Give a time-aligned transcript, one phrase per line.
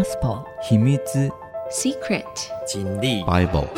[0.00, 0.96] Gospel 秘密
[1.70, 2.24] Secret
[2.66, 3.68] 经历 Bible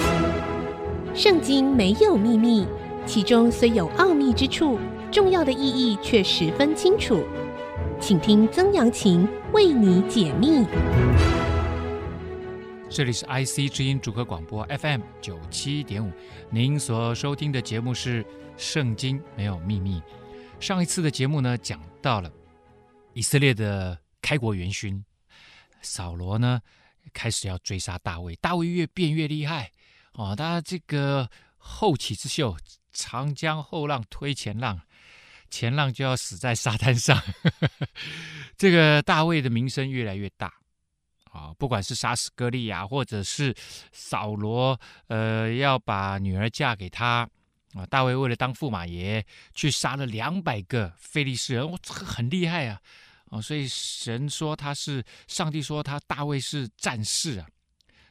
[1.17, 2.65] 圣经没有秘密，
[3.05, 4.79] 其中虽有奥秘之处，
[5.11, 7.25] 重要的意义却十分清楚。
[8.01, 10.65] 请听曾阳晴为你解密。
[12.89, 16.13] 这里是 IC 之音主客广播 FM 九七点五，
[16.51, 18.23] 您所收听的节目是
[18.57, 20.01] 《圣经没有秘密》。
[20.61, 22.31] 上一次的节目呢，讲到了
[23.13, 25.05] 以色列的开国元勋
[25.83, 26.61] 扫罗呢，
[27.13, 29.71] 开始要追杀大卫，大卫越变越厉害
[30.15, 32.57] 哦，他这个后起之秀，
[32.93, 34.81] 长江后浪推前浪。
[35.51, 37.23] 前浪就要死在沙滩上，
[38.57, 40.51] 这个大卫的名声越来越大
[41.25, 41.53] 啊！
[41.59, 43.55] 不管是杀死歌利亚，或者是
[43.93, 47.29] 扫罗，呃，要把女儿嫁给他
[47.75, 49.23] 啊，大卫为了当驸马爷，
[49.53, 52.81] 去杀了两百个非利士人，哇，这个很厉害啊！
[53.33, 57.47] 哦，所以神说他是，上帝说他大卫是战士啊。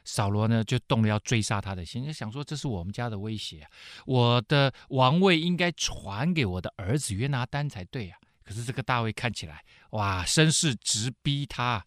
[0.04, 3.70] 扫罗呢，就动了要追杀他的心，就想说这是我们家的威胁啊，
[4.04, 8.18] 我的王位应该传给我的儿子约拿单才对啊。
[8.42, 11.86] 可是这个大卫看起来，哇，声势直逼他，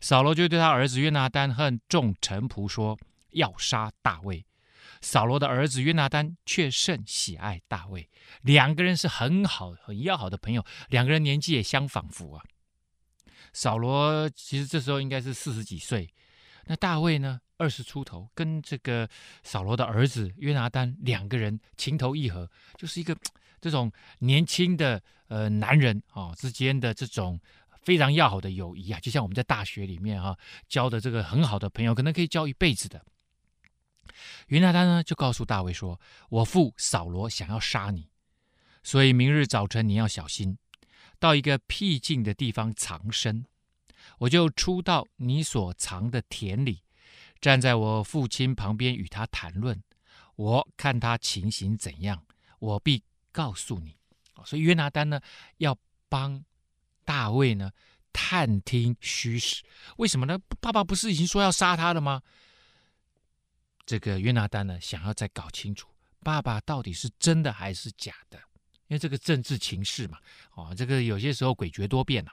[0.00, 2.98] 扫罗就对他儿子约拿单和众臣仆说
[3.30, 4.44] 要杀大卫。
[5.00, 8.10] 扫罗的儿子约拿单却甚喜爱大卫，
[8.42, 12.42] 两个人是很好很要好的朋友，两个人年纪也相仿佛啊。
[13.52, 16.12] 扫罗其实这时候应该是四十几岁，
[16.66, 17.40] 那大卫呢？
[17.58, 19.08] 二十出头，跟这个
[19.44, 23.16] 扫罗的儿子约拿单两个人情投意合，就是一个
[23.60, 27.38] 这种年轻的呃男人啊、哦、之间的这种
[27.82, 30.36] 非常要好的友谊啊，就像我们在大学里面啊
[30.68, 33.04] 交的这个很好的朋友，可能可以交一辈子的。
[34.48, 38.08] 约拿单呢就告诉大卫说：“我父扫罗想要杀你，
[38.82, 40.58] 所以明日早晨你要小心，
[41.22, 43.46] 到一个僻静的地方藏身，
[44.18, 46.82] 我就出到你所藏的田里。”
[47.40, 49.80] 站在我父亲旁边与他谈论，
[50.34, 52.24] 我看他情形怎样，
[52.58, 53.96] 我必告诉你。
[54.44, 55.20] 所以约拿单呢，
[55.58, 55.76] 要
[56.08, 56.44] 帮
[57.04, 57.70] 大卫呢
[58.12, 59.62] 探听虚实。
[59.98, 60.36] 为什么呢？
[60.60, 62.22] 爸爸不是已经说要杀他了吗？
[63.86, 65.88] 这个约拿单呢，想要再搞清楚
[66.20, 68.40] 爸爸到底是真的还是假的，
[68.92, 70.18] 因为这个政治情势嘛，
[70.52, 72.32] 哦，这个有些时候诡谲多变了。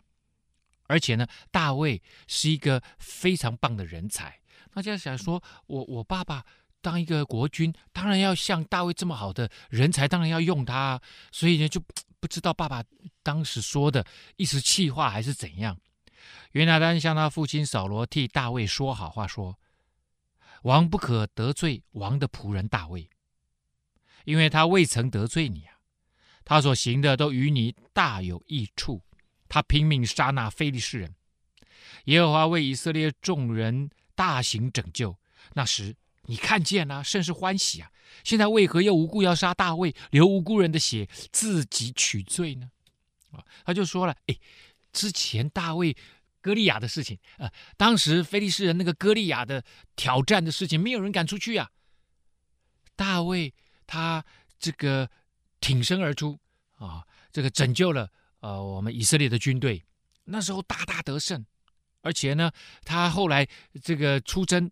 [0.87, 4.37] 而且呢，大卫是一个非常棒的人才。
[4.73, 6.45] 大家想说，我我爸爸
[6.81, 11.01] 当一个国君，当然要像大卫这么好的人才，当然要用他。
[11.31, 11.81] 所以呢，就
[12.19, 12.83] 不知道爸爸
[13.23, 14.05] 当时说的
[14.35, 15.79] 一时气话还是怎样。
[16.51, 19.57] 约拿单向他父亲扫罗替大卫说好话，说：
[20.63, 23.09] 王不可得罪王的仆人大卫，
[24.25, 25.78] 因为他未曾得罪你啊，
[26.49, 29.03] 他所行的都与你大有益处。
[29.47, 31.15] 他拼命杀那非利士人，
[32.05, 33.91] 耶和华为以色列众人。
[34.15, 35.17] 大行拯救，
[35.53, 37.89] 那时你看见了，甚是欢喜啊！
[38.25, 42.69] 现在为何又无故要杀大卫，流无辜人的血，自己取罪呢？
[43.31, 44.35] 啊，他就说了，哎，
[44.91, 45.95] 之前大卫
[46.41, 49.63] 歌利亚的事情，呃，当时非利士人那个歌利亚的
[49.95, 51.69] 挑战的事情，没有人敢出去啊。
[52.97, 53.53] 大卫
[53.87, 54.25] 他
[54.59, 55.09] 这个
[55.59, 56.39] 挺身而出
[56.75, 59.83] 啊，这个拯救了呃我们以色列的军队，
[60.23, 61.45] 那时候大大得胜。
[62.01, 62.51] 而且呢，
[62.85, 63.47] 他后来
[63.83, 64.71] 这个出征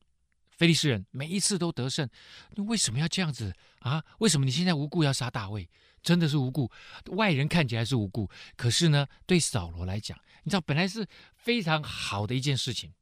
[0.49, 2.09] 非利士人，每一次都得胜。
[2.51, 4.01] 你为什么要这样子啊？
[4.19, 5.69] 为什么你现在无故要杀大卫？
[6.01, 6.71] 真的是无故，
[7.07, 11.05] 外人看起来是无故，可是呢，对扫罗来讲，你知道，本来是
[11.35, 12.93] 非常好的一件事情。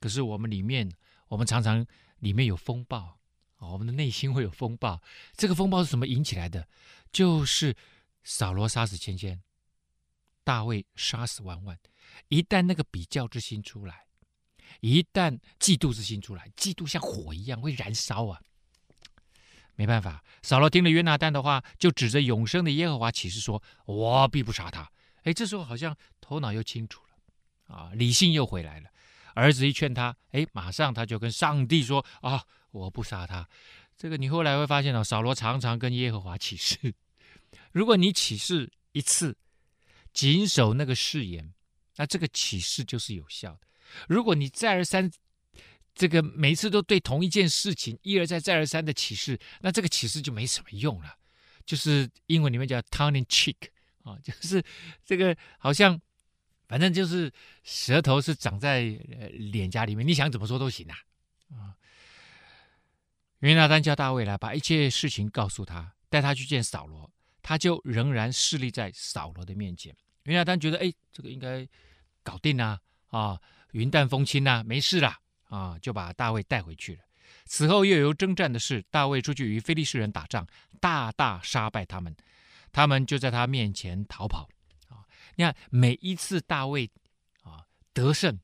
[0.00, 0.90] 可是我们里面，
[1.28, 1.86] 我们常常
[2.18, 3.20] 里面有风暴，
[3.70, 5.00] 我们的内心会有风暴。
[5.36, 6.66] 这个风暴是什么引起来的？
[7.12, 7.76] 就是
[8.24, 9.42] 扫罗杀死千千，
[10.42, 11.78] 大卫杀死万万。
[12.28, 14.06] 一旦那个比较之心出来，
[14.80, 18.40] 一旦嫉妒之心出来，嫉妒像火一样会燃烧啊！
[19.74, 24.90] 没办法，扫罗听了约拿单的话，就指着永生的耶和华起誓说：“我必不杀他。”
[25.24, 28.90] 哎，这时候好像头脑又清楚了啊，理性又回来了。
[29.34, 33.48] 儿子一劝他，哎，马上他就跟上帝说：“啊，我不杀他。”
[33.96, 36.92] 这个你后来会发现哦，扫罗常常跟耶和华起誓。
[37.70, 39.36] 如果你起誓一次，
[40.12, 41.54] 谨守那个誓言。
[41.96, 43.60] 那这个起誓就是有效的。
[44.08, 45.10] 如果你再而三，
[45.94, 51.14] 这个每次都对同一件事情一而再再而三的起誓，那这个起誓就没什么用了。
[51.66, 53.56] 就是英文里面叫 tongue in cheek
[54.02, 54.60] 啊， 就是
[55.04, 56.00] 这个好像
[56.66, 57.30] 反正就是
[57.62, 58.84] 舌头是长在
[59.34, 60.96] 脸颊里面，你想怎么说都行啊。
[61.50, 61.76] 啊，
[63.42, 67.10] 约拿单叫大卫来把一切事情告诉他，带他去见扫罗，
[67.42, 69.94] 他就仍然侍立在扫罗的面前。
[70.24, 71.66] 约拿单觉得，哎，这个应该
[72.22, 72.78] 搞定啊！
[73.08, 73.40] 啊，
[73.72, 75.18] 云淡风轻啊，没事啦
[75.48, 77.02] 啊，就把大卫带回去了。
[77.44, 80.46] 此后又有征战的事，大卫出去与非利士人打仗，
[80.80, 82.14] 大大杀败他们，
[82.70, 84.48] 他们就在他面前逃跑
[84.88, 85.02] 啊。
[85.34, 86.88] 你看每一次大卫
[87.42, 88.38] 啊得胜，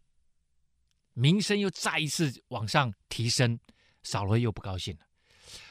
[1.15, 3.61] 名声又再一次往上提升，
[4.03, 5.07] 扫罗又不高兴了。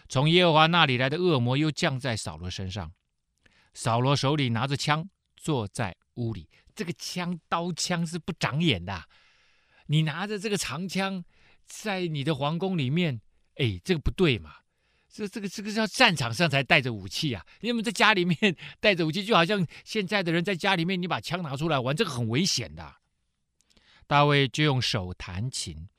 [0.09, 2.91] 从耶和华那里来的恶魔又降在扫罗身上，
[3.73, 6.49] 扫罗手里拿着枪，坐在屋里。
[6.75, 9.03] 这个枪刀枪是不长眼的，
[9.87, 11.23] 你拿着这个长枪
[11.65, 13.19] 在你的皇宫里面，
[13.55, 14.53] 哎，这个不对嘛？
[15.09, 17.43] 这这个这个是要战场上才带着武器啊！
[17.61, 18.37] 你们在家里面
[18.79, 22.95] 带着武器，就好像现在的人在家里面，你把枪拿出来玩，这个很危险的。
[24.05, 25.89] 大卫就用手弹琴，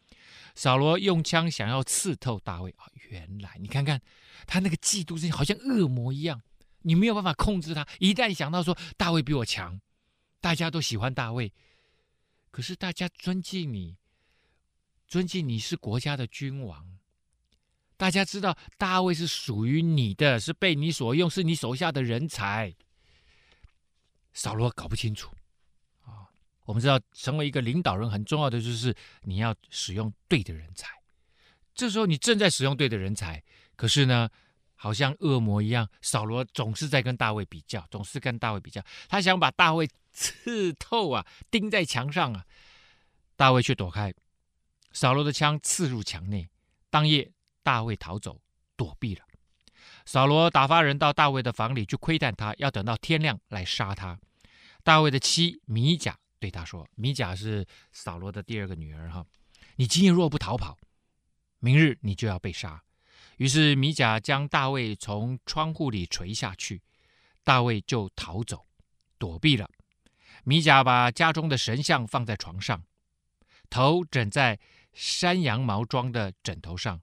[0.59, 2.91] 扫罗用枪想要刺透大卫啊！
[3.11, 4.03] 原来你看看
[4.45, 6.43] 他那个嫉妒心，好像恶魔一样，
[6.81, 7.87] 你没有办法控制他。
[8.01, 9.81] 一旦想到说大卫比我强。
[10.41, 11.53] 大家都喜欢大卫，
[12.51, 13.99] 可是大家尊敬你，
[15.07, 16.99] 尊敬你是国家的君王。
[17.97, 22.75] 大家知道大卫是属于你的，是被你所用，是你手下的人才。
[24.33, 25.31] 扫罗搞不清楚！
[26.69, 30.87] 我们知道，成为一个领导人很重要的就是你要使用对的人才。
[31.75, 33.43] 这时候你正在使用对的人才，
[33.75, 34.29] 可是呢，
[34.75, 39.89] 好像恶魔一样，扫罗总是在跟大卫比较，总是跟大卫比较，他想把大卫。
[40.11, 41.25] 刺透啊！
[41.49, 42.45] 钉在墙上啊！
[43.37, 44.13] 大卫却躲开，
[44.91, 46.49] 扫罗的枪刺入墙内。
[46.91, 47.31] 当夜，
[47.63, 48.41] 大卫逃走，
[48.75, 49.25] 躲避了。
[50.05, 54.19] 扫罗打发人到大卫的房里去窥探他，要等到天亮来杀他。
[54.83, 59.27] 大卫的妻米甲对他说：“米甲是扫罗的第二个女儿哈，
[59.77, 60.79] 你今夜若不逃跑，
[61.59, 62.83] 明日你就要被杀。”
[63.39, 66.83] 于是米甲将大卫从窗户里垂下去，
[67.45, 68.67] 大卫就逃走，
[69.17, 69.71] 躲避了。
[70.45, 72.85] 米甲把家中的神像放在床上，
[73.71, 74.59] 头枕在
[74.93, 77.01] 山羊毛装的枕头上，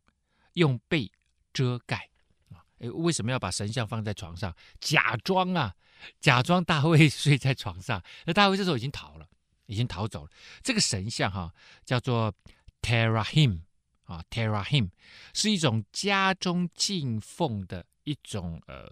[0.53, 1.09] 用被
[1.53, 2.09] 遮盖。
[2.49, 4.53] 啊，为什么要把神像放在床上？
[4.81, 5.75] 假装啊，
[6.19, 8.03] 假装大卫睡在床上。
[8.25, 9.27] 那大卫这时候已经逃了，
[9.65, 10.31] 已经逃走了。
[10.63, 11.53] 这个神像哈、
[11.85, 12.33] 叫做
[12.81, 13.61] Terra Him
[14.03, 14.89] 啊 Terra Him
[15.33, 18.87] 是一种家中敬奉的一种呃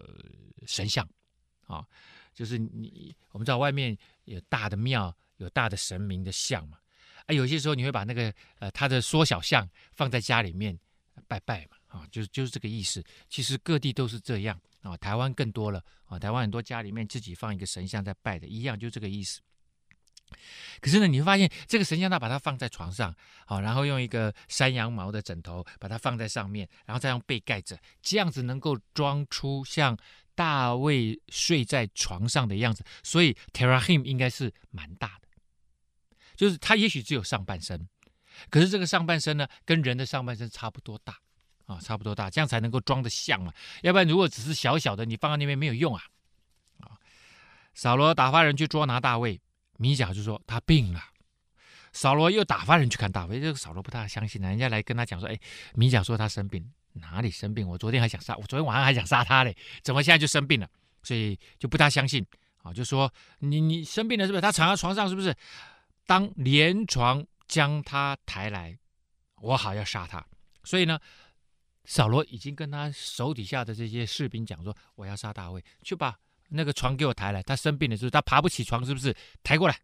[0.66, 1.08] 神像
[1.66, 1.86] 啊。
[2.34, 6.78] 就是你，我们知道外面有大的庙，有大的神明的像嘛，
[7.26, 10.76] 啊，有些时候你会把那个呃他的缩小像放在家里面
[11.28, 13.00] 拜拜嘛，啊，就是就是这个意思。
[13.28, 19.40] 其实各地都是这样啊，台湾更多了啊，台湾很多家里面自己放一个神像在拜的，一样就这个意思。
[20.80, 23.12] 可是呢，你会发现这个神像他把它放在床上，
[23.46, 29.98] 好，然后用一个山羊毛的枕头把它放在上面，然后再用被盖着，这样子能够装出像。
[30.36, 35.28] 大卫睡在床上的样子，所以 Terahim 应该是蛮大的，
[36.34, 37.88] 就是他也许只有上半身，
[38.50, 41.20] 可是这个上半身呢，跟人的上半身差不多大
[41.66, 43.52] 啊，差不多大，这样才能够装得像嘛。
[43.82, 46.02] 要不然如果只是小小的，你放在那边没有用啊。
[46.80, 46.98] 啊，
[47.74, 49.40] 扫罗打发人去捉拿大卫，
[49.78, 51.00] 米甲就说他病了。
[51.92, 55.38] 扫罗又打发人去看大卫，这个扫罗不大相信，人家来跟他讲说，哎，
[55.74, 56.72] 米甲说他生病。
[56.96, 57.68] 哪里生病？
[57.68, 60.70] 我昨天还想杀，我昨天晚上还想杀他嘞，怎么现在就生病了？
[61.02, 62.24] 所以就不大相信
[62.62, 64.40] 啊，就说你你生病了是不是？
[64.40, 65.34] 他躺在床上是不是？
[66.06, 68.78] 当连床将他抬来，
[69.40, 70.24] 我好要杀他。
[70.62, 70.96] 所以呢，
[71.84, 76.16] 扫罗已经跟他手底下的这些士兵讲说，我要杀大卫，去把
[76.48, 77.42] 那个床给我抬来。
[77.42, 78.10] 他生病的时候？
[78.10, 79.14] 他爬不起床是不是？
[79.42, 79.76] 抬过来。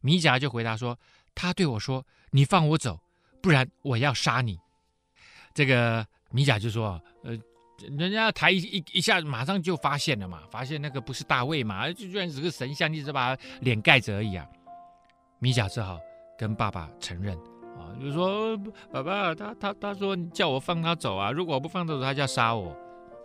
[0.00, 0.98] 米甲就回答说，
[1.34, 3.00] 他对我说，你放我走，
[3.42, 4.58] 不然我要杀你。
[5.54, 7.36] 这个米甲就说：“呃，
[7.96, 14.46] 人家抬一一一下，马上就发现了嘛，发现那个不是大卫嘛，就居然只是个神像，一直把脸盖着而已啊。”
[15.38, 15.98] 米甲只好
[16.38, 17.38] 跟爸爸承认
[17.78, 18.56] 啊，就说
[18.90, 22.76] ：“爸爸，他他他说你叫我放他走啊，如果我不放他走，他就要杀我，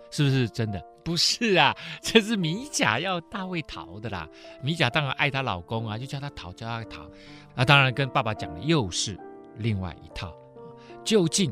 [0.09, 0.81] 是不是真的？
[1.03, 4.27] 不是啊，这是米甲要大卫逃的啦。
[4.61, 7.09] 米甲当然爱她老公啊，就叫他逃，叫他逃。
[7.55, 9.19] 那当然跟爸爸讲的又是
[9.57, 10.33] 另外一套，
[11.03, 11.51] 究竟。”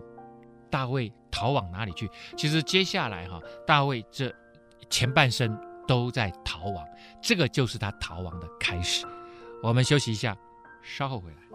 [0.71, 2.07] 大卫逃往哪里去？
[2.37, 4.31] 其实接下来哈，大卫这
[4.87, 6.85] 前半生都在逃亡，
[7.23, 9.03] 这个就是他逃亡的开始。
[9.63, 10.37] 我们休息一下，
[10.83, 11.48] 稍后回来。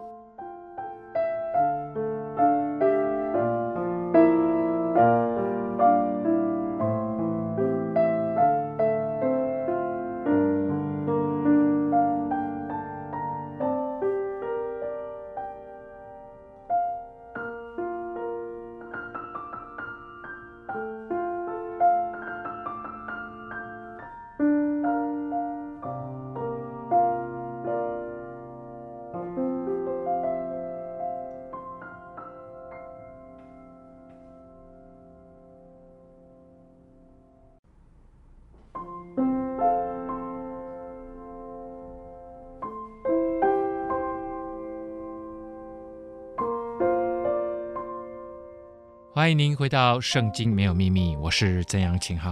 [49.25, 52.31] 欢迎您回到《圣经没有秘密》，我是曾阳晴哈。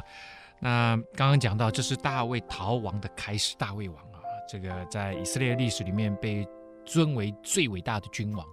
[0.59, 3.55] 那刚刚讲到，这是大卫逃亡的开始。
[3.57, 6.47] 大卫王啊，这个在以色列历史里面被
[6.85, 8.45] 尊为最伟大的君王，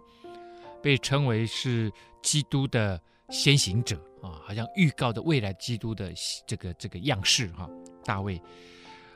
[0.82, 1.92] 被称为是
[2.22, 6.10] 基督的先行者啊，好像预告的未来基督的
[6.46, 7.68] 这个这个样式哈。
[8.06, 8.40] 大卫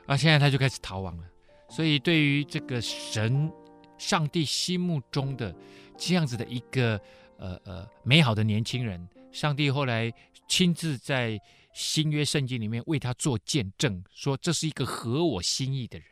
[0.05, 1.23] 啊，现在他就开始逃亡了。
[1.67, 3.51] 所以，对于这个神、
[3.97, 5.51] 上帝心目中的
[5.97, 7.01] 这样子的一个。
[7.37, 9.05] 呃呃，美好的年轻人，
[9.35, 10.11] 上帝后来
[10.47, 11.37] 亲自在
[11.73, 16.07] 新约圣经里面为他做见证，说这是一个合我心意的人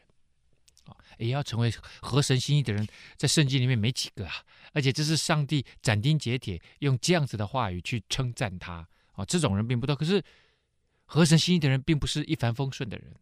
[0.87, 9.95] 啊，也要成为合神心意的人，在圣经里面没几个啊，而且这是上帝斩钉截铁用这样子的话语去称赞他啊，这种人并不多。
[9.95, 10.21] 可是
[11.05, 13.15] 合神心意的人，并不是一帆风顺的人，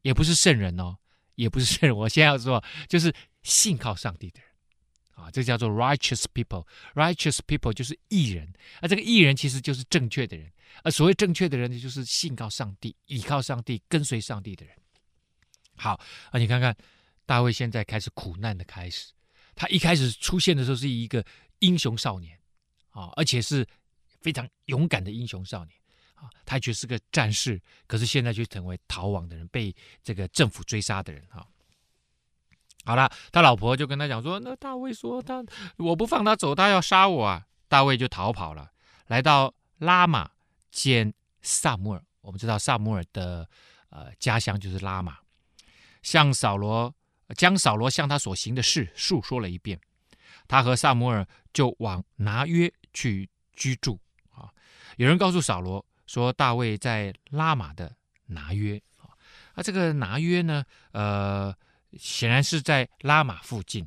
[0.00, 0.96] 也不是圣人哦，
[1.34, 1.94] 也不是圣人。
[1.94, 4.53] 我先要说，就是信靠上帝的人。
[5.14, 10.52] 啊，这叫做 righteous people，righteous people 就是义人，而这个义人其实就是正确的人，
[10.82, 14.76] 而所谓正确的人呢，就是信靠上帝、倚靠上帝、跟随上帝的人。
[15.76, 15.92] 好，
[16.32, 16.76] 啊，你看看
[17.26, 19.12] 大卫现在开始苦难的开始，
[19.54, 21.24] 他一开始出现的时候是一个
[21.60, 22.36] 英雄少年，
[22.90, 23.64] 啊，而且是
[24.20, 25.78] 非常勇敢的英雄少年，
[26.14, 31.46] 啊，他就是个战士，可是现在却成为逃亡的人，被这个政府追杀的人，哈。
[32.86, 35.42] 好了，他老婆就跟他讲说：“那大卫说他
[35.78, 38.70] 我不放他走，他要杀我啊！”大卫就逃跑了，
[39.06, 40.30] 来到拉玛
[40.70, 42.04] 见撒母耳。
[42.20, 43.48] 我们知道撒母耳的
[43.88, 45.16] 呃家乡就是拉玛，
[46.02, 46.94] 向扫罗
[47.34, 49.80] 将扫罗向他所行的事述说了一遍。
[50.46, 53.98] 他和撒母耳就往拿约去居住
[54.30, 54.52] 啊。
[54.98, 59.08] 有人告诉扫罗说，大卫在拉玛的拿约啊。
[59.54, 60.62] 那这个拿约呢，
[60.92, 61.56] 呃。
[61.98, 63.86] 显然是在拉玛附近，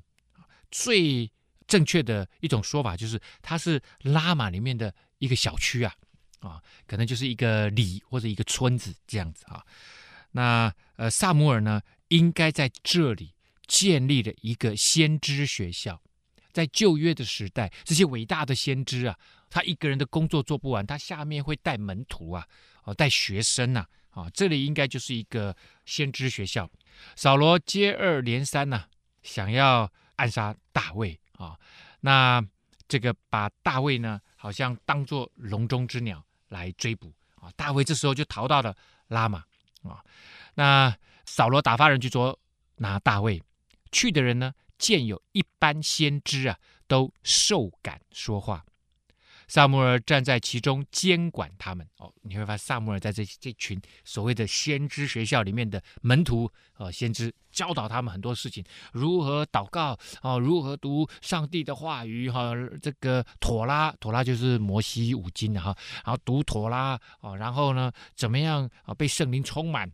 [0.71, 1.31] 最
[1.67, 5.93] 正确的一种说法就是它是拉玛里面的一个小区啊，
[6.39, 9.63] 啊，可能就是一个里或者一个村子这样子啊。
[10.31, 13.33] 那呃，撒母耳呢，应该在这里
[13.65, 16.01] 建立了一个先知学校。
[16.53, 19.15] 在旧约的时代，这些伟大的先知啊，
[19.47, 22.47] 他一个人的工作做不完，他下面会带门徒啊，
[22.83, 25.55] 哦，带学生呐，啊，这里应该就是一个
[25.87, 26.69] 先知学校。
[27.15, 28.85] 扫罗接二连三呢、
[29.23, 31.57] 想要暗杀大卫啊，
[32.01, 32.43] 那
[32.87, 37.49] 这个把大卫呢，好像当作笼中之鸟来追捕啊。
[37.55, 38.75] 大卫这时候就逃到了
[39.07, 39.43] 拉玛
[39.83, 40.03] 啊。
[40.55, 42.37] 那扫罗打发人去捉
[42.75, 43.41] 拿大卫，
[43.91, 48.65] 去的人呢，见有一班先知啊，都受感说话。
[49.47, 65.75] 撒母耳站在其中监管他们哦，你会发现撒母耳在这这群所谓的先知学校里面的门徒哦，先知教导他们很多事情，如何祷告哦，如何读上帝的话语哈，这个妥拉妥拉就是摩西五经的哈，
[66.05, 69.89] 然后读妥拉哦，然后呢怎么样啊被圣灵充满？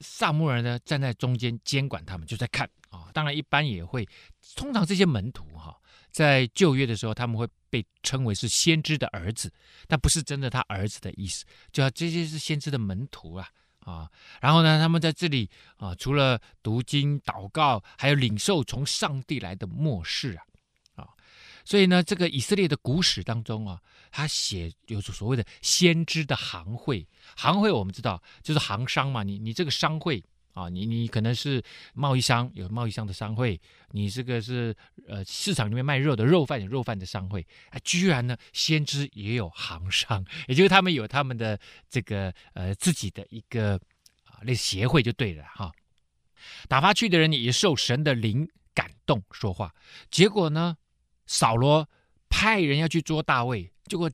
[0.00, 4.06] 撒母耳呢站在中间监管他们，就在看啊，当然一般也会，
[4.56, 5.78] 通常这些门徒哈。
[6.10, 9.50] 在旧约的时候，他们会被称为是先知的儿子，
[9.88, 13.48] 但不是真的他儿子的意思，就这些是先知的门徒啊
[13.78, 14.10] 啊。
[14.42, 15.48] 然后呢，他们在这里
[15.78, 20.44] 啊，除了读经、祷告，还有领受从上帝来的默示啊
[21.02, 21.08] 啊。
[21.64, 30.22] 所以呢，这个以色列的古史当中啊，他写有所谓的先知的行会，行会我们知道就是行商嘛，你你这个商会。
[30.52, 31.62] 啊，你你可能是
[31.94, 33.58] 贸易商，有贸易商的商会；
[33.92, 34.76] 你这个是
[35.08, 37.40] 呃市场里面卖肉的肉贩有肉贩的商会。
[37.70, 43.76] 啊，居然呢，先知也有行商，也就是他们有他们的这个呃自己的一个
[44.24, 45.72] 啊那协会就对了哈。
[46.68, 49.74] 打发去的人也受神的灵感动说话，
[50.10, 50.76] 结果呢，
[51.24, 51.88] 扫罗
[52.28, 54.10] 派人要去捉大卫，结果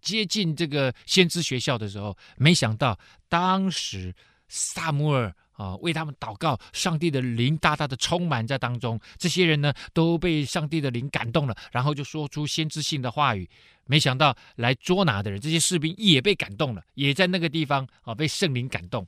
[0.00, 2.96] 接近这个先知学校的时候，没想到
[3.28, 4.14] 当时
[4.46, 5.34] 撒母耳。
[5.60, 8.98] 啊，为他们祷告，上帝的灵大大的充满在当中。
[9.18, 13.46] 这些人呢，都被上帝的灵感动了，然后就说出先知性的话语。
[13.84, 19.06] 没想到来捉拿的人，这些士兵也被感动了，也在那个地方啊被圣灵感动。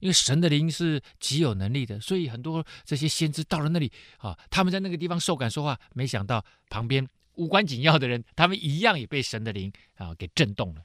[0.00, 5.78] 因为神的灵是极有能力的，所以很多这些先知到了那里啊，他们在那个地方受感说话。
[5.94, 10.82] 没想到旁边无关紧要的人，他们一样也被神的灵啊给震动了。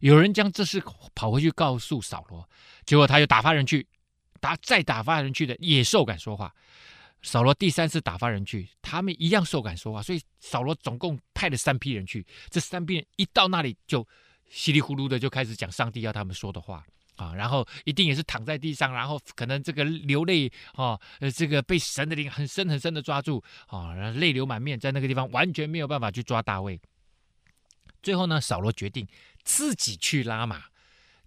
[0.00, 0.82] 有人将这事
[1.14, 2.48] 跑回去告诉扫罗，
[2.84, 3.86] 结果他又打发人去，
[4.40, 6.54] 打再打发人去的也受感说话。
[7.22, 12.26] 扫罗第三次打发人去，他们一样受感说话，所以扫罗总共派了三批人去。
[12.50, 14.06] 这三批人一到那里，就
[14.50, 16.84] 稀里糊涂的就开始讲上帝要他们说的话
[17.16, 21.00] 啊，然后一定也是躺在地上，然后可能这个流泪啊，
[21.34, 26.78] 这个被神的灵很深很深的抓住啊，然后泪流满面，在那个地方完全没有办法去抓大卫。
[28.04, 29.08] 最后呢，扫罗决定
[29.42, 30.64] 自己去拉玛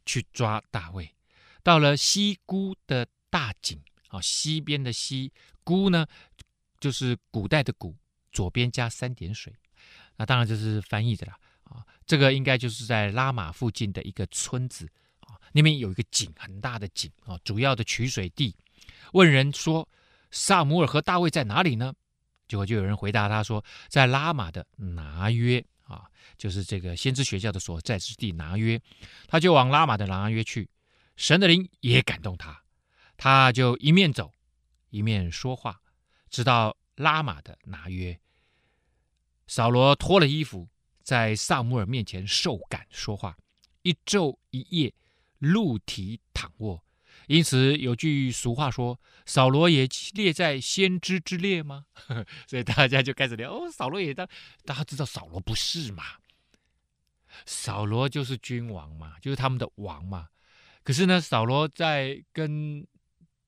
[0.05, 1.13] 去抓大卫。
[1.63, 6.05] 到了西沽的大井啊，西边的西沽呢，
[6.79, 7.97] 就是古代的古，
[8.31, 9.53] 左边加三点水。
[10.15, 14.87] 那当然这是翻译的啦啊，这个应该就是在拉玛附近的一个村子
[15.21, 18.55] 啊，那边有一个井，很大的井啊，主要的取水地。
[19.13, 19.87] 问人说
[20.31, 21.93] ：“撒母耳和大卫在哪里呢？”
[22.47, 26.05] 结果就有人回答他说：“在拉玛的拿约。”啊，
[26.37, 28.79] 就是这个先知学校的所在之地拿约，
[29.27, 30.69] 他就往拉玛的拿约去。
[31.15, 32.61] 神的灵也感动他，
[33.15, 34.31] 他就一面走，
[34.89, 35.81] 一面说话，
[36.29, 38.19] 直到拉玛的拿约。
[39.47, 40.67] 扫罗脱了衣服，
[41.01, 43.37] 在撒母耳面前受感说话，
[43.81, 44.93] 一昼一夜
[45.39, 46.83] 露体躺卧。
[47.27, 51.85] 因此有句俗话说：“扫罗也列在先知之列吗？”
[52.47, 54.27] 所以大家就开始聊哦，扫罗也当
[54.65, 56.03] 大家知道扫罗不是嘛？
[57.45, 60.29] 扫罗就是君王嘛，就是他们的王嘛。
[60.83, 62.87] 可是呢，扫罗在跟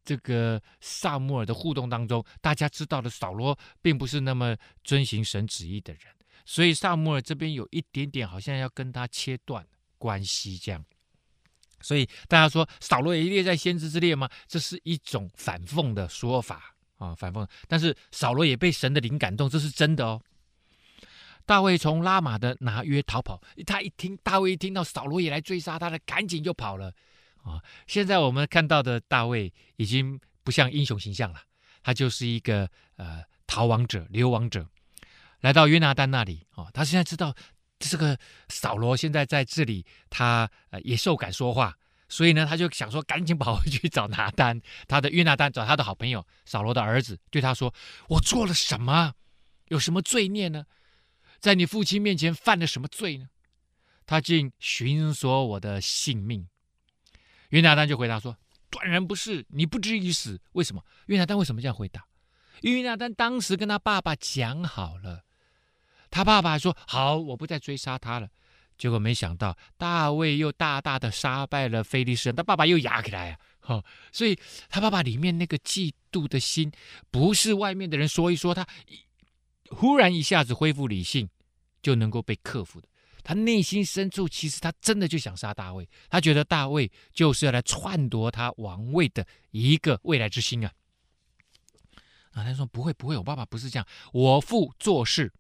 [0.04, 6.02] 这个撒母耳的互动当中，大家知道的扫罗并不是那么遵行神旨意的人，
[6.46, 9.66] 所以撒母耳这边有一点点好像要跟他切断
[9.98, 10.84] 关系这样。
[11.82, 14.30] 所以大家说扫罗也列在先知之列吗？
[14.48, 17.48] 这是一种反讽的说法啊，反讽。
[17.68, 20.22] 但是扫罗也被神的灵感动，这是真的哦。
[21.46, 26.94] 大卫从拉玛的拿约逃跑，他一听大卫一听到扫罗也来追杀他了，赶紧就跑了
[27.44, 27.64] 啊。
[27.88, 31.42] 现在我们看到的大卫已经不像英雄形象了，
[31.82, 34.68] 他就是一个呃逃亡者、流亡者，
[35.42, 36.68] 来到约拿单那里啊。
[36.74, 37.36] 他现在知道。
[37.80, 38.18] 这个
[38.50, 41.78] 扫罗现在在这里，他呃也受感说话，
[42.10, 47.74] 所以呢，他就想说赶紧跑回去找拿单，他的约拿单找他的好朋友扫罗的儿子，对他说
[48.10, 49.14] ：“我做了什么？
[49.70, 50.66] 有什么罪孽呢？
[51.40, 53.30] 在你父亲面前犯了什么罪呢？
[54.06, 56.50] 他竟寻索我的性命。”
[57.50, 58.36] 约拿单就回答说
[58.70, 60.42] ：“断然不是，你不至于死。
[60.52, 60.84] 为什么？
[61.06, 62.06] 约拿单为什么这样回答？
[62.62, 65.24] 约拿单当时跟他爸爸讲好了。”
[66.10, 68.30] 他爸爸说：“好，我不再追杀他了。”
[68.78, 73.40] 结果没想到大卫又大大的杀败了非利士人，他爸爸又压起来啊！
[73.60, 76.72] 哈，所以他爸爸里面那个嫉妒的心，
[77.12, 78.66] 不是外面的人说一说，他
[79.70, 81.30] 忽然一下子恢复理性
[81.82, 82.88] 就能够被克服的。
[83.22, 90.72] 他内心深处其实他真的就想杀大卫，他觉得大卫就是要来篡夺他王位的一个未来之星啊！
[92.32, 95.34] 啊，他说：“不会，不会，我爸爸不是这样，我父做事。”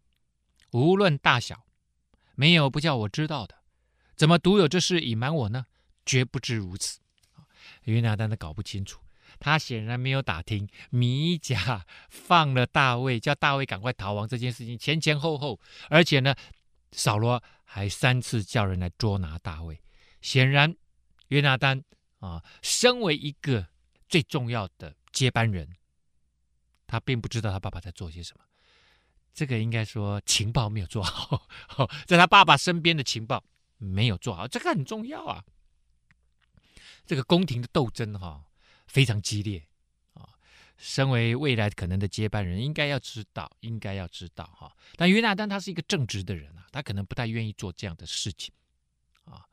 [0.72, 1.66] 无论大小，
[2.36, 3.56] 没有不叫我知道的。
[4.16, 5.66] 怎么独有这事隐瞒我呢？
[6.06, 7.00] 绝不知如此。
[7.84, 9.00] 约拿单都搞不清楚，
[9.40, 16.36] 他显然没有打听米甲放了大卫，叫大卫赶快逃亡这件事情前前后后，而且呢，
[16.92, 19.82] 扫罗还三次叫人来捉拿大卫。
[20.22, 20.76] 显然，
[21.30, 21.84] 约拿单
[22.20, 23.68] 啊，身为一个
[24.08, 25.76] 最重要的接班人，
[26.86, 28.44] 他并不知道他爸爸在做些什么。
[29.34, 33.42] 这个应该说情报没有做好，在他爸爸身边的情报
[33.78, 35.44] 没有做好，这个很重要啊。
[37.06, 38.44] 这个宫廷的斗争哈
[38.88, 39.66] 非常激烈
[40.14, 40.28] 啊。
[40.78, 44.76] 身为未来可能的接班人，应该要知道，应该要知道哈。
[44.98, 48.54] 但约纳丹他是一个正直的人啊，他可能不太愿意做这样的事情
[49.24, 49.46] 啊。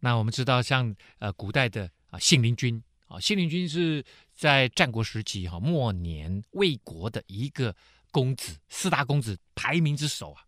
[0.00, 7.74] 那我们知道，像呃古代的啊信陵君啊，信陵君是在战国时期哈末年魏国的一个。
[8.10, 10.44] 公子四大公子排名之首啊。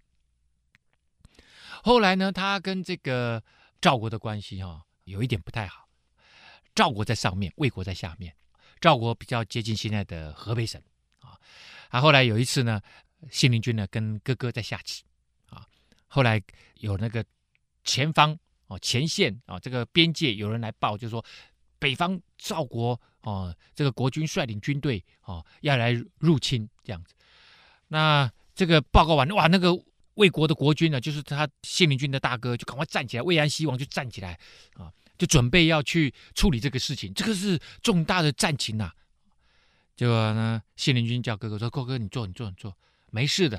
[1.83, 3.42] 后来呢，他跟这个
[3.81, 5.88] 赵国的关系哈、哦、有一点不太好。
[6.75, 8.35] 赵国在上面，魏国在下面。
[8.81, 10.81] 赵国比较接近现在的河北省
[11.20, 11.38] 啊。
[11.88, 12.81] 啊，后来有一次呢，
[13.31, 15.05] 信陵君呢跟哥哥在下棋
[15.49, 15.66] 啊。
[16.07, 16.42] 后来
[16.75, 17.25] 有那个
[17.85, 21.25] 前方哦前线啊这个边界有人来报，就说
[21.79, 27.14] 北方赵国哦这个国君率领军队哦要来入侵这样子。
[27.92, 29.76] 那这个报告完，哇，那个
[30.14, 34.38] 魏国的国君呢，就是他信陵君的大哥，就赶快站起来，魏安西王就站起来
[34.74, 38.94] 啊，就准备要去处理这个事情，这个是重大的战情呐、啊。
[39.96, 42.72] 结果呢，信陵君叫哥哥说：“哥哥，你坐，你坐，你坐，
[43.11, 43.59] 没事的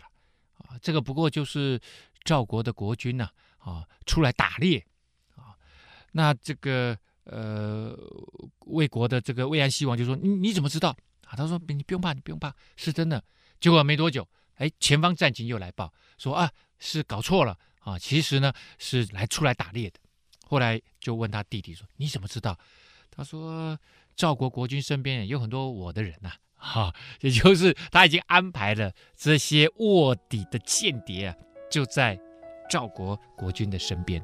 [0.59, 0.79] 啊。
[0.81, 1.77] 这个不过就是
[2.23, 4.81] 赵国的国君呐，啊，出来打猎
[5.35, 5.51] 啊。
[6.13, 7.97] 那这个呃，
[8.67, 11.35] 魏国的这个魏安西王就说：你你怎么知道啊？
[11.35, 13.21] 他说：你不用怕，你不用怕，是真的。”
[13.61, 19.99] 结果没多久，哎，前方战情又来报说啊，是搞错了啊，其实呢是来出来打猎的。
[20.45, 22.59] 后来就问他弟弟说：“你怎么知道？”
[23.09, 23.79] 他说
[24.17, 31.35] ：“赵国国君身边有很多我的人呐，哈，也就是他已经安排了这些卧底的间谍啊，
[31.69, 32.19] 就在
[32.69, 34.21] 赵国国君的身边。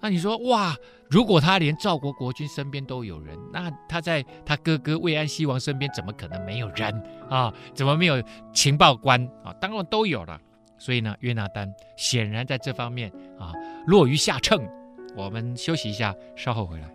[0.00, 0.76] 那你说哇，
[1.08, 7.52] 如果他连赵国国君身边都有人，那他在他哥哥魏安西王身边怎么可能没有人啊？
[7.74, 9.52] 怎么没有情报官啊？
[9.60, 10.40] 当然都有了。
[10.78, 13.52] 所以呢，约纳丹显然在这方面啊
[13.86, 14.60] 落于下乘。
[15.16, 16.90] 我们休息一下，稍后回来。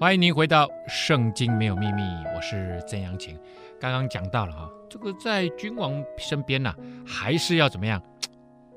[0.00, 2.00] 欢迎您回到《圣经没有秘密》，
[2.34, 3.38] 我是曾阳晴。
[3.78, 6.74] 刚刚讲到了哈，这个在君王身边呢、
[7.06, 8.02] 还是要怎么样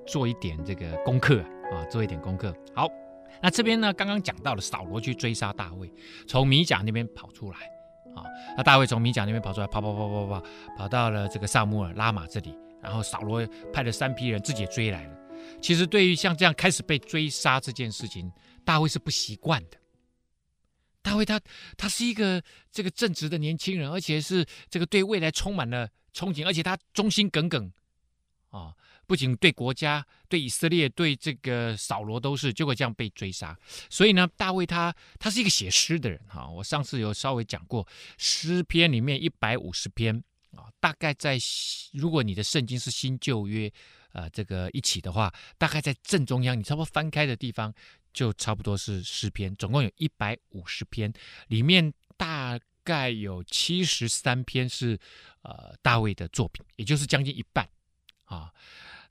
[0.05, 1.39] 做一点这个功课
[1.71, 2.53] 啊，做一点功课。
[2.75, 2.89] 好，
[3.41, 5.89] 那这边呢，刚刚讲到了扫罗去追杀大卫，
[6.27, 7.57] 从米甲那边跑出来
[8.13, 10.43] 啊，那大卫从米甲那边跑出来，跑跑跑跑跑，
[10.77, 15.17] 跑到了这个撒母耳拉玛这里，然后扫罗派了三批人自己追来了。
[15.61, 18.29] 其实对于像这样开始被追杀这件事情，
[18.65, 19.77] 大卫是不习惯的。
[21.03, 21.39] 大卫他
[21.77, 27.71] 他是一个这个正直的年轻人，而且是这个对未来充满了憧憬，而且他忠心耿耿
[28.49, 28.73] 啊，
[29.05, 33.55] 不仅对国家、对以色列、对这个扫罗都是，就会这样被追杀。
[33.89, 36.47] 所以呢，大卫他他是一个写诗的人哈。
[36.47, 37.85] 我上次有稍微讲过，
[38.17, 40.15] 诗篇里面一百五十篇
[40.55, 41.37] 啊，大概在
[41.91, 43.71] 如果你的圣经是新旧约
[44.13, 47.73] 呃这个一起的话，大概在正中央，你差不多翻开的地方。
[48.13, 51.11] 就差不多是诗篇，总共有一百五十篇，
[51.47, 54.99] 里面大概有七十三篇是
[55.41, 57.67] 呃大卫的作品，也就是将近一半
[58.25, 58.53] 啊。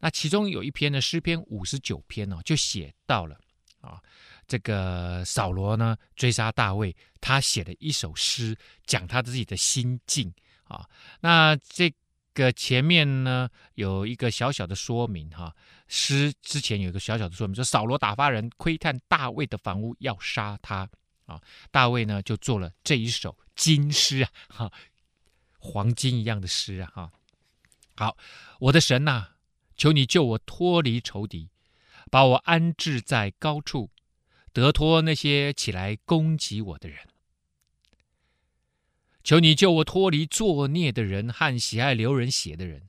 [0.00, 3.38] 那其中有一篇呢，诗篇五十九篇哦，就写到了
[3.80, 4.00] 啊，
[4.46, 10.32] 这个扫罗呢追杀大卫，他写了一首诗，讲他自己的心境
[10.64, 10.88] 啊。
[11.20, 11.92] 那这。
[12.34, 15.54] 个前面呢有一个小小的说明哈，
[15.88, 20.88] 诗之前有一个小小的说明，说扫罗打发人窥探大卫的房屋，要杀他
[21.26, 21.40] 啊。
[21.70, 24.72] 大卫呢就做了这一首金诗啊，哈，
[25.58, 27.12] 黄金一样的诗啊，哈。
[27.94, 28.16] 好，
[28.58, 29.28] 我的神呐，
[29.76, 31.50] 求你救我脱离仇敌，
[32.10, 33.90] 把我安置在高处，
[34.52, 36.98] 得脱那些起来攻击我的人。
[39.24, 42.88] 求你救我脱离作孽的人和喜爱流人血的人，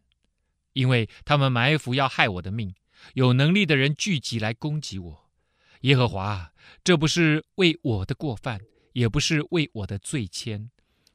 [0.74, 2.74] 因为他们埋伏要害我的命。
[3.16, 5.30] 有能力的人聚集来攻击我。
[5.82, 8.62] 耶和华，这不是为我的过犯，
[8.94, 10.70] 也不是为我的罪愆。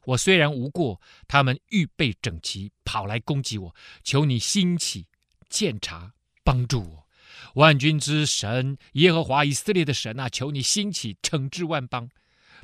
[0.05, 3.75] 我虽然无过，他们预备整齐，跑来攻击我。
[4.03, 5.07] 求你兴起，
[5.49, 7.07] 鉴察，帮助我。
[7.55, 12.09] 万军之神耶和华以色列的神啊，求你兴起，惩治万邦，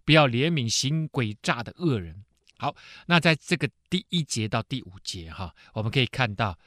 [0.05, 2.24] 不要怜悯行诡诈的恶人。
[2.57, 2.73] 好，
[3.07, 6.57] 那在这个第一节到第五节哈，我们可以看到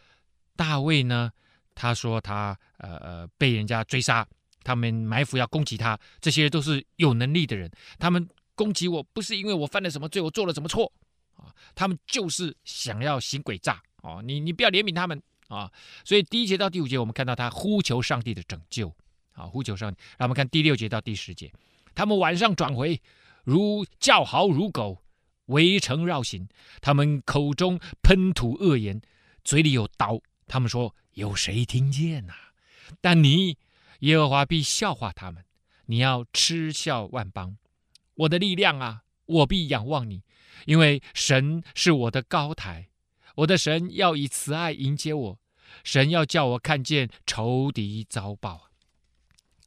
[0.55, 1.31] 大卫呢，
[1.75, 4.27] 他说他呃呃被人家追杀，
[4.63, 10.93] 他们埋伏要攻击他，这些都是有能力的人，他们攻击我不是因为我犯了什么罪，我做了什么错
[11.37, 15.73] 啊，他们就是想要行诡诈哦，你你不要怜悯他们啊，
[16.05, 18.95] 所以第一节到第五节我们看到他呼求上帝的拯救
[19.33, 21.51] 啊，呼求上帝，让我们看第六节到第十节，
[21.95, 23.01] 他们晚上转回，
[23.45, 25.03] 如叫嚎如狗。
[25.49, 26.49] 围城绕行，
[26.81, 29.03] 他们口中喷吐恶言，
[29.45, 30.23] 嘴里有刀。
[30.47, 32.53] 他们说：“有谁听见呐、啊？”
[33.03, 33.59] 但你，
[34.01, 35.45] 耶和华必笑话他们。
[35.87, 37.59] 你要嗤笑万邦。
[38.15, 40.23] 我的力量啊，我必仰望你，
[40.65, 42.89] 因为神是我的高台。
[43.37, 45.41] 我的神要以慈爱迎接我，
[45.85, 48.68] 神要叫我看见仇敌遭报。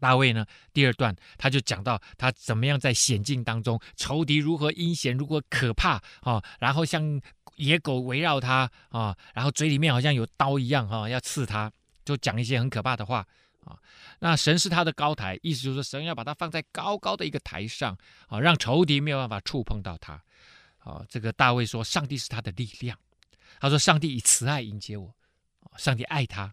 [0.01, 7.21] 大卫呢，第二段他就讲到他怎么样在险境当中，仇敌如何阴险，如何可怕啊，然后像
[7.55, 11.71] 野狗围绕他啊，然后嘴里面好像有刀一样哈，要刺他，
[12.03, 13.25] 就讲一些很可怕的话
[13.63, 13.77] 啊。
[14.19, 17.95] 那神是他的高台，意思就是说神要把他放在高高的一个台上
[18.27, 20.21] 啊，让仇敌没有办法触碰到他。
[20.79, 22.97] 啊，这个大卫说，上帝是他的力量，
[23.59, 25.13] 他说上帝以慈爱迎接我，
[25.77, 26.51] 上帝爱他。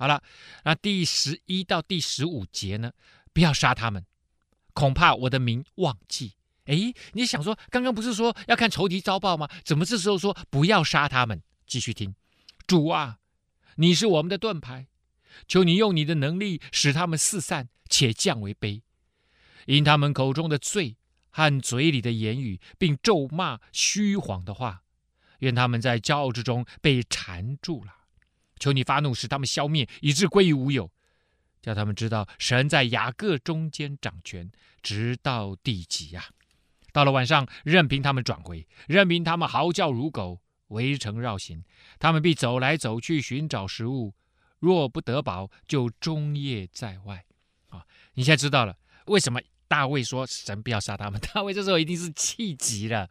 [0.00, 0.22] 好了，
[0.64, 2.90] 那第十一到第十五节呢？
[3.34, 4.06] 不要杀他们，
[4.72, 6.36] 恐怕我的名忘记。
[6.64, 9.46] 诶，你想说，刚刚不是说要看仇敌遭报吗？
[9.62, 11.42] 怎么这时候说不要杀他们？
[11.66, 12.14] 继续听，
[12.66, 13.18] 主啊，
[13.74, 14.86] 你是我们的盾牌，
[15.46, 18.80] 求你用你的能力使他们四散，且降为卑，
[19.66, 20.96] 因他们口中的罪
[21.28, 24.82] 和嘴里的言语，并咒骂虚谎的话，
[25.40, 27.96] 愿他们在骄傲之中被缠住了。
[28.60, 30.88] 求你发怒，使他们消灭，以致归于无有，
[31.60, 34.48] 叫他们知道神在雅各中间掌权，
[34.80, 36.26] 直到地极呀。
[36.92, 41.64] 到了晚上，任凭他们转回，任凭他们嚎叫如狗，围城绕行，
[41.98, 44.14] 他们必走来走去寻找食物。
[44.58, 47.24] 若不得饱，就终夜在外。
[47.70, 51.18] 啊，你现在知道了为什么大卫说神不要杀他们？
[51.20, 53.08] 大卫这时候一定是气急了。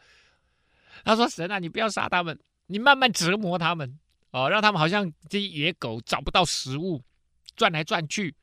[1.05, 3.97] 他说：“神啊，你不要杀他们，你慢慢折磨他们，
[4.31, 7.03] 哦，让他们好像这些野狗找不到食物，
[7.55, 8.35] 转来转去，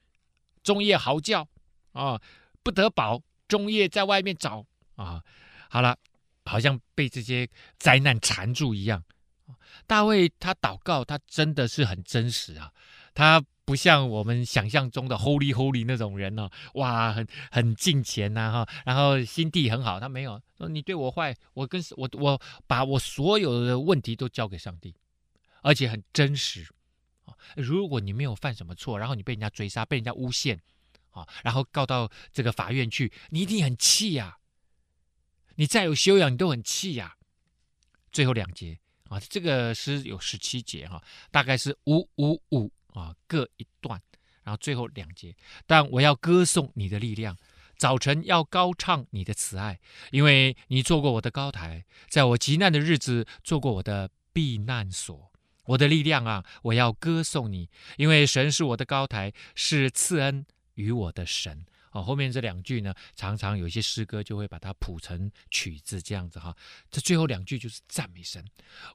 [0.62, 1.46] 终夜嚎叫，
[1.92, 2.20] 啊，
[2.62, 4.66] 不得饱，终夜在外面找。
[4.96, 5.22] 啊，
[5.68, 5.96] 好了，
[6.44, 9.04] 好像被这些灾难缠住一样。
[9.86, 12.72] 大卫他祷告，他真的是很真实啊。”
[13.14, 19.98] 他不像我们想象中的 holy holy 那种人哦，哇，很很敬虔呐哈，然后心地很好。
[19.98, 24.94] 他没有说你对我坏，我跟我我把我所有的问题都交给上帝，
[25.66, 26.66] 而且很真实
[27.24, 27.34] 啊。
[27.56, 30.62] 如果你没有犯什么错，然后你被人家追杀，被人家诬陷
[31.10, 34.38] 啊，然后告到这个法院去，你一定很气呀。
[35.56, 37.16] 你再有修养，你都很气呀。
[38.12, 42.72] 最后两节啊，这个诗有十七节哈，大概是五五五。
[42.96, 44.00] 啊，各一段，
[44.42, 45.36] 然后最后两节。
[45.66, 47.36] 但我要歌颂你的力量，
[47.76, 49.78] 早晨要高唱你的慈爱，
[50.12, 55.30] 因为你做过我的高台，在我急难的日子做过我的避难所。
[55.66, 61.66] 我的力量啊，我要歌颂你，因为神是我的高台，是赐恩于我的神。
[61.92, 66.54] 哦，后面这两句呢，常常有一些诗歌就会把它谱成曲子，这样子哈。
[66.90, 68.44] 这最后两句就是赞美神，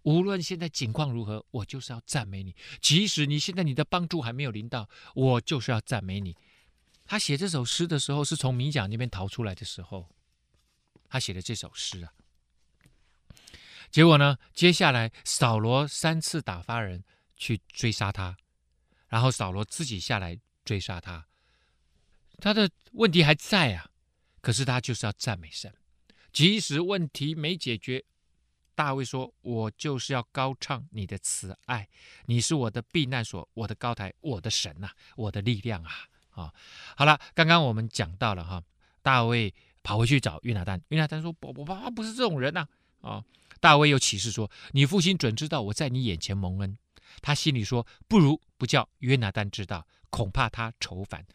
[0.04, 2.56] 无论现在境况如何，我就是要赞美你。
[2.80, 6.38] 即使你现在你的帮助还没有临到，我就是要赞美你。
[7.06, 10.08] 他写这首诗的时候，是从米甲那边逃出来的时候，
[11.10, 12.14] 他写的这首诗啊。
[13.92, 17.04] 结果呢，接下来扫罗三次打发人
[17.36, 18.38] 去追杀他，
[19.08, 21.28] 然后扫罗自己下来追杀他。
[22.40, 23.90] 他的问题还在啊，
[24.42, 25.72] 可是他就是要赞美神，
[26.32, 28.04] 即使问题没解决，
[28.74, 31.88] 大卫说：“我就是要高唱你的慈爱，
[32.26, 35.92] 你是我的避难所，我的高台，我的神呐、我的力量啊！”
[36.32, 36.54] 啊，
[36.96, 38.64] 好了，刚刚我们讲到了哈，
[39.02, 42.66] 大卫跑回去找约拿单，约拿单说：“我我爸爸不是这种人呐！”，
[43.02, 43.24] 啊
[43.60, 46.78] 大卫又起誓说：“你父亲准知道我在你眼前蒙恩。”
[47.22, 51.26] 他心里说：“不如不叫约拿单知道，恐怕他愁烦。”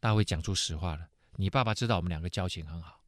[0.00, 3.04] 大卫讲出实话了，你爸爸知道我们两个交情很好，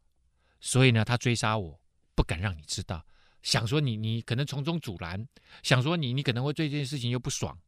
[0.60, 1.80] 所以呢，他追杀我
[2.14, 3.04] 不敢让你知道，
[3.42, 5.26] 想说你你可能从中阻拦，
[5.62, 7.58] 想说你你可能会对这件事情又不爽。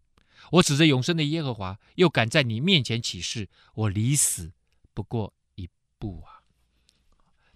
[0.53, 4.53] 我指着永生的耶和华，又敢在你面前起誓，我离死
[4.93, 6.45] 不过一步啊！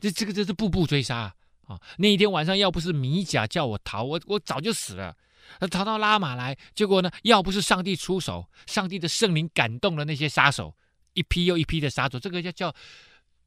[0.01, 1.37] 这这个这是步步追杀啊！
[1.69, 5.17] 啊，那一天晚上要不是米甲叫我逃，我我早就死了。
[5.71, 10.75] 逃到拉玛来，结果呢，要不是上帝出手，上帝的圣灵感动了那些杀手。
[11.15, 12.75] 一批又一批的杀手，这个叫叫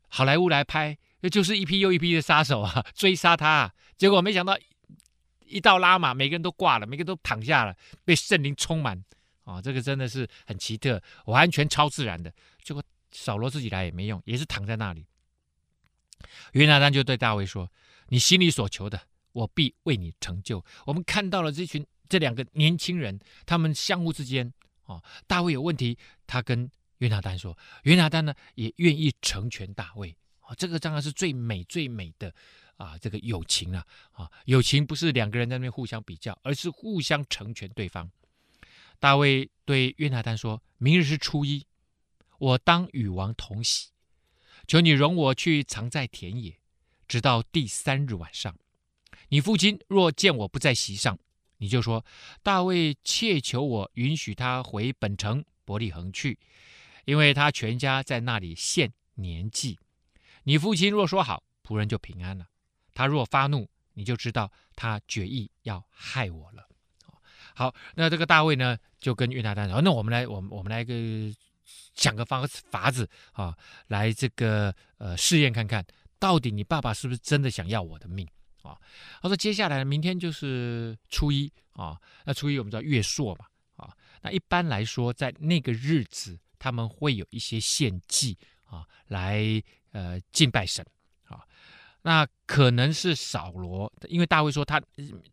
[0.07, 0.97] 好莱坞来拍，
[1.31, 3.71] 就是一批又一批的杀手啊，追杀他。
[3.97, 4.57] 结果没想到
[5.45, 9.03] 一到拉玛，每个人都挂了，每个人都躺下了，被圣灵充满
[9.43, 9.61] 啊。
[9.61, 12.33] 这个真的是很奇特，完全超自然的。
[12.63, 15.05] 结果扫罗自己来也没用，也是躺在那里。
[16.53, 17.71] 约拿单就对大卫说
[18.11, 19.01] ：“你心里所求的，
[19.33, 25.97] 我必为你成就。”我们看到了这群这两个年轻人，他们相互之间啊，大卫有问题，
[26.27, 26.69] 他跟。
[27.01, 30.15] 约拿单说：“约拿单呢，也愿意成全大卫。
[30.41, 32.31] 啊，这个当然是最美最美的
[32.77, 38.11] 啊，这个友情啊，啊，友情不是两个人在那边互相比较，而是互相成全对方。”
[39.01, 41.65] 大卫对约拿单说：“明日是初一，
[42.37, 43.89] 我当与王同喜，
[44.67, 46.60] 求你容我去藏在田野，
[47.11, 48.55] 直到第三日晚上。
[49.27, 51.19] 你父亲若见我不在席上，
[51.57, 52.05] 你就说
[52.41, 56.39] 大卫切求我允许他回本城伯利恒去。”
[57.03, 59.77] 因为他全家在那里献年祭，
[60.43, 62.45] 你父亲若说好，仆人就平安了；
[62.93, 66.69] 他若发怒，你就知道他决意要害我了。
[67.53, 70.93] 好，那这个大卫呢，就跟约拿单说：“那我们来，我们我们来个
[71.93, 75.85] 想个方法子啊，来这个呃试验看看，
[76.21, 78.25] 到底你爸爸是不是真的想要我的命
[78.61, 78.77] 啊？”
[79.21, 89.41] 他说：“接下来明天就是初一啊，那初一我们知道月朔嘛啊，那一般来说在那个日子。”他们会有一些献祭啊，来
[89.93, 90.85] 呃敬拜神
[91.23, 91.41] 啊。
[92.03, 94.79] 那可能是扫罗，因为大卫说他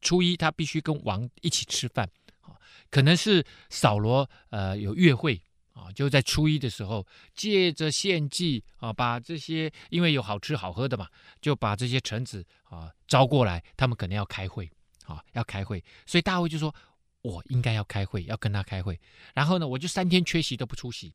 [0.00, 2.08] 初一他必须跟王一起吃饭
[2.40, 2.56] 啊，
[2.90, 5.38] 可能是扫罗呃有约会
[5.78, 11.06] 啊，就在初一的时候，借着献祭啊，把这些因为有好吃好喝的嘛，
[11.40, 14.68] 就把这些臣子啊招过来，他们可能要开会
[15.06, 16.74] 啊，要开会，所以大卫就说，
[17.22, 18.98] 我应该要开会，要跟他开会，
[19.34, 21.14] 然后呢，我就三天缺席都不出席，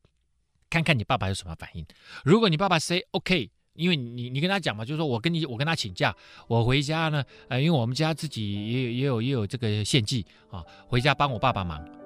[0.70, 1.86] 看看你爸爸有什么反应。
[2.24, 3.50] 如果你爸爸 say OK。
[3.74, 6.14] 因为你你跟他讲嘛，就是说我跟你我跟他请假，
[6.46, 12.03] 我回家呢，呃，因为我们家自己也有也有也有这个献祭啊，回家帮我爸爸忙。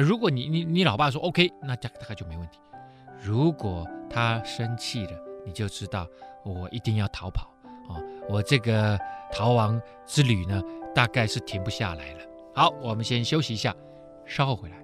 [0.00, 2.58] 如果你你你老爸说 OK，那大概就没问题。
[3.22, 5.12] 如果他生气了，
[5.44, 6.06] 你就知道
[6.44, 7.52] 我一定要逃跑
[7.88, 8.98] 哦，我这个
[9.30, 10.62] 逃亡之旅呢，
[10.94, 12.20] 大概是停不下来了。
[12.54, 13.74] 好，我们先休息一下，
[14.24, 14.76] 稍后回来。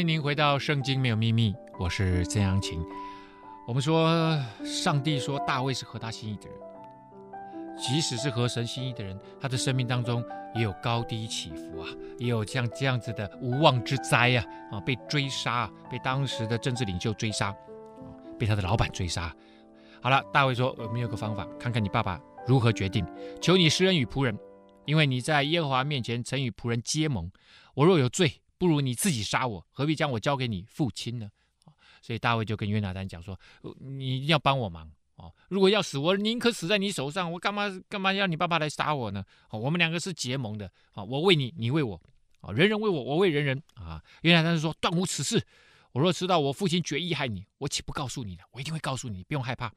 [0.00, 2.82] 欢迎您回到《圣经没有秘密》，我是曾阳晴。
[3.66, 4.08] 我们说，
[4.64, 6.58] 上帝说大卫是合他心意的人，
[7.76, 17.54] 即使是合神心意的人，他的生命当中也有高低起伏啊，也有像这样子的无妄之灾啊啊，被追杀，被当时的政治领袖追杀，
[18.38, 19.30] 被他的老板追杀。
[20.00, 23.06] 好了，大卫说，我们有个方法，看看你爸爸如何决定。
[23.38, 24.34] 求你施恩与仆人，
[24.86, 27.30] 因为你在耶和华面前曾与仆人结盟。
[27.74, 31.30] 我若有罪，不如你自己杀我，何必将我交给你父亲呢？
[32.02, 33.40] 所以大卫就跟约拿单讲说
[33.80, 35.34] ：“你一定要帮我忙哦！
[35.48, 39.24] 如果要死，我宁可死在你手上，我干嘛干嘛要你爸爸来杀我呢？
[39.50, 41.02] 我们两个是结盟的啊！
[41.02, 41.98] 我为你，你为我
[42.42, 42.52] 啊！
[42.52, 45.42] 人人为我，我为人人啊！”约拿单就说：“断无此事！
[45.92, 48.42] 我若知道我父亲决意害你，我岂不告诉你呢？
[48.50, 49.72] 我一定会告诉你，不用害怕。”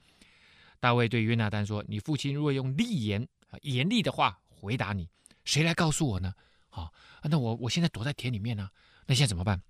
[0.81, 3.25] 大卫对约拿单说：“你父亲如果用厉言
[3.61, 5.07] 严厉的话回答你，
[5.45, 6.33] 谁来告诉我呢？”
[6.75, 8.67] 好，那我我现在躲在田里面呢，
[9.05, 9.61] 那现在怎么办？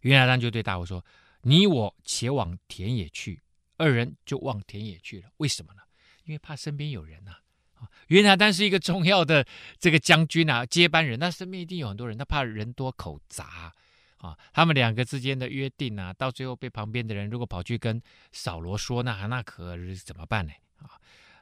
[0.00, 1.04] 约拿单就对大卫说
[1.42, 3.42] ：“你我且往田野去。”
[3.76, 5.28] 二人就往田野去了。
[5.36, 5.82] 为什么呢？
[6.24, 7.32] 因为怕身边有人呐。
[7.74, 9.46] 啊，约拿单是一个重要的
[9.78, 13.72] 这个将军啊，接班人，那身边一定有很多人，他怕人多口杂
[14.16, 14.38] 啊。
[14.54, 18.00] 他们两个之间的约定啊，到最后被旁边的人如果跑去跟
[18.32, 20.52] 扫罗说，那那可怎么办呢？
[20.78, 20.96] 啊，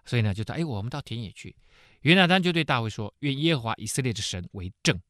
[0.04, 1.54] 所以呢，就说：“哎，我们到田野去。”
[2.06, 5.00] 约拿单就对大卫说：“愿耶和华以色列的神为证，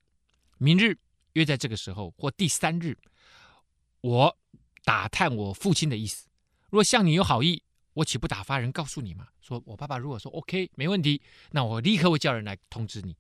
[0.57, 0.99] 明日
[1.35, 2.97] 约在这个时候或第三日，
[4.01, 4.35] 我
[4.83, 6.27] 打探我父亲的意思。
[6.71, 9.29] 若向你有好意，我岂不打发人告诉你吗？
[9.43, 13.15] 说我爸爸如果说 OK 没问题，那我立刻会叫人来通知你。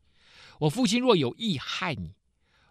[0.61, 2.15] 我父亲若有意害你，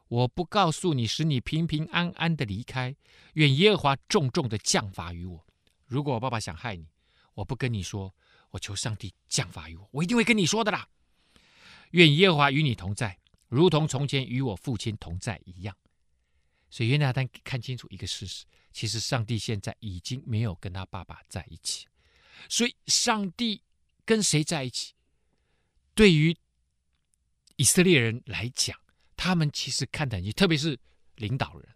[0.08, 2.96] 我不告诉你，使你平平安安的离开。
[3.34, 5.46] 愿耶和华重重的降罚于我。
[5.86, 6.88] 如果我爸爸想害你，
[7.36, 8.16] 我不跟你说，
[8.56, 10.88] 我求上帝降罚于我，我一定会跟你说的啦。”
[11.92, 15.76] 愿耶和华与你同在，如同从前与我父亲同在一样。
[16.70, 21.86] 所以约拿单看清楚一个事实：其实上帝现在已经没有跟他爸爸在一起。
[22.50, 23.62] 所以上帝
[24.06, 24.94] 跟谁在一起？
[25.94, 26.36] 对于
[27.58, 28.78] 以色列人来讲，
[29.18, 30.80] 他们其实看得很清，特别是
[31.16, 31.70] 领导人。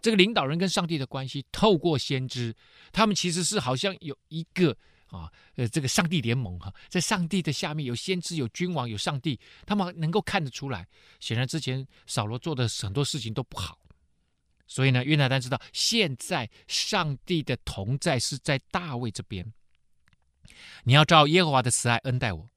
[0.00, 2.54] 这个领导人跟上帝的关系，透过先知，
[2.92, 4.76] 他们其实是好像有一个。
[5.08, 10.86] 啊，呃，这个上帝联盟哈，在上帝的下面有先知、有君王、有上帝，他们能够看得出来。
[11.20, 13.78] 显然之前扫罗做的很多事情都不好，
[14.66, 19.52] 所以呢，约拿单知道现在上帝的同在是在大卫这边。
[20.84, 22.50] 你要照耶和华的慈爱恩待我，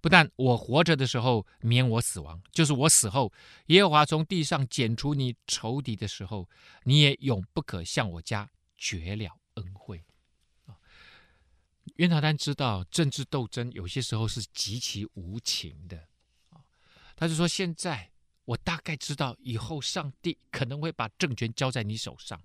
[0.00, 3.32] 不但我活着的时候免我死亡，就是我死后，
[3.66, 6.48] 耶和华从地上剪除你仇敌的时候，
[6.84, 10.04] 你也永不可向我家绝了恩惠。
[11.96, 16.08] 约拿单知道政治斗争有些时候是极其无情的，
[17.16, 18.10] 他就说：“现在
[18.44, 22.40] 我大概知道以后上帝可能会把政权交在你手上，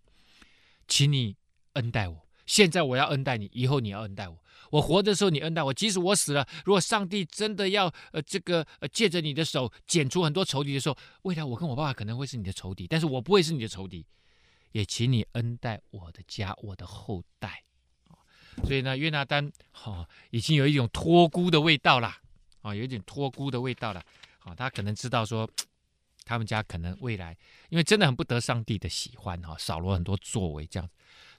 [0.88, 1.36] 请你
[1.74, 2.28] 恩待我。
[2.46, 4.44] 现在我要恩待你，以后你要恩待我。
[4.72, 14.06] 我活的时候你恩待我，即使我死了，如果上帝真的要呃这个呃借着你的手剪除很多仇敌的时候，未来我跟我爸爸可能会是你的仇敌，但是我不会是你的仇敌。
[14.72, 17.64] 也请你恩待我的家，我的后代。”
[18.64, 19.52] 所以呢，约拿单
[19.84, 22.20] 哦，已经有一种托孤的味道了，啊、
[22.62, 24.00] 哦，有一点托孤的味道了，
[24.40, 25.50] 啊、哦，他可能知道说，
[26.26, 27.38] 他们家可能未来，
[27.70, 30.90] 因为真的很不得上帝的喜欢哈，扫罗很多作为这样，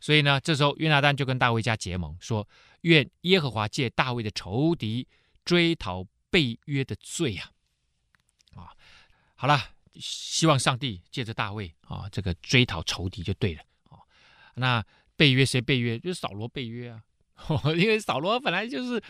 [0.01, 2.49] 所以呢，这时候约拿单就跟大卫家结盟，说，
[2.83, 5.07] 愿耶和华借大卫的仇敌
[5.45, 7.51] 追讨背约的罪啊！
[8.55, 8.73] 啊，
[9.35, 9.59] 好了，
[9.95, 13.99] 希望上帝借着大卫啊，这个追讨仇敌就对了啊。
[14.55, 14.85] 那
[15.17, 15.99] 背约谁背约？
[15.99, 17.03] 就是扫罗背约啊，
[17.77, 19.03] 因为扫罗本来就是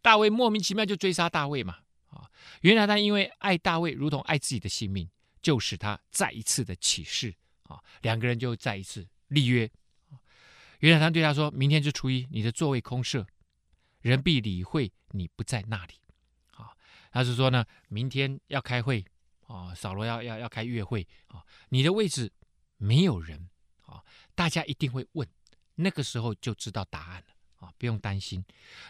[0.00, 1.78] 大卫莫名其妙就追杀大卫嘛
[2.08, 2.30] 啊。
[2.62, 5.08] 约拿单因为爱大卫如同爱自己的性命，
[5.42, 9.70] 就使他再一次的起誓啊，两个人就再一次立约。
[10.80, 13.26] 约拿单对他说：“明天是初一，你的座位空设，
[14.00, 15.94] 人必理会你不在那里。”
[16.56, 16.72] 啊，
[17.10, 19.04] 他是说呢，明天要开会
[19.46, 22.30] 啊，扫罗要要要开月会啊，你的位置
[22.76, 23.48] 没有人
[23.86, 24.02] 啊，
[24.34, 25.26] 大家一定会问，
[25.76, 27.33] 那个时候就知道答案了
[27.64, 28.44] 啊，不用担心，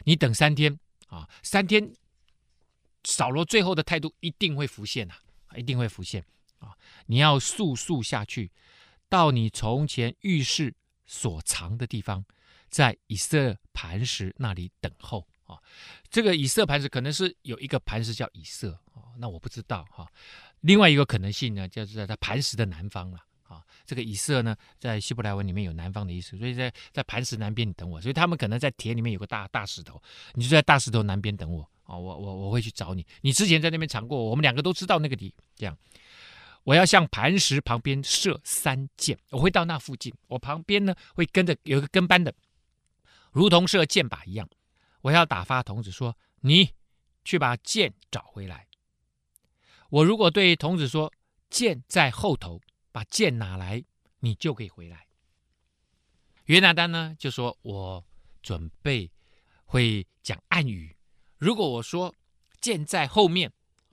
[0.04, 1.92] 你等三天啊，三天，
[3.04, 5.14] 扫罗最后的态度一定会浮现呐，
[5.56, 6.24] 一定会浮现
[6.58, 8.50] 啊，你要速速下去，
[9.08, 10.74] 到你从前预示。
[11.06, 12.24] 所藏的地方，
[12.70, 15.58] 在以色磐石那里等候啊。
[16.08, 20.10] 这个以色磐石可能是有一个磐石叫以色啊，那我不知道哈。
[20.60, 23.22] 另外一个可能性呢，就是在磐石的南方了。
[23.84, 28.00] 这个以色呢，在希伯来文里面有南方的意思，所以在在磐石南边你等我。
[28.00, 30.02] 所以他们可能在田里面有个大大石头，
[30.34, 31.96] 你就在大石头南边等我啊。
[31.96, 33.06] 我我我会去找你。
[33.20, 35.76] 你之前在那边藏过，我们两个都知道那个地这样。
[36.64, 42.34] 我要向磐石旁边射三箭，我会到那附近，我旁边呢会跟着有一个跟班的，
[43.32, 44.48] 如同射箭靶一样。
[45.02, 46.70] 我要打发童子说：“你
[47.22, 48.66] 去把箭找回来。”
[49.90, 51.12] 我如果对童子说
[51.50, 52.58] ：“箭在后头，
[52.94, 53.82] 把剑拿来，
[54.20, 55.08] 你就可以回来。”
[56.46, 58.04] 约拿单呢就说：“我
[58.40, 59.10] 准备
[59.64, 60.96] 会讲暗语。
[61.38, 62.14] 如果我说
[62.60, 63.52] 剑在后面。”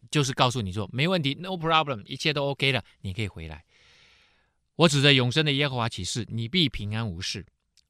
[0.09, 3.63] 就是告诉你说没问题，no problem，一切都 OK 了，你可以回来。
[4.75, 7.45] 我指着永生的耶和华起誓，你必平安无事。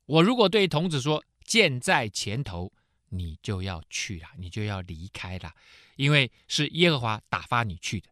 [0.05, 2.71] 我如果对童子说剑在前头，
[3.09, 5.51] 你就要去了，你就要离开了，
[5.95, 8.09] 因为是耶和华打发你去的。